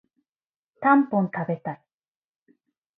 [0.81, 1.83] たんぽん食べたい